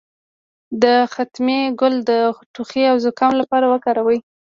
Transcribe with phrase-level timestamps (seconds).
[0.83, 2.11] د ختمي ګل د
[2.53, 4.19] ټوخي او زکام لپاره وکاروئ